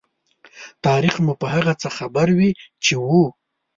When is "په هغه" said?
1.41-1.73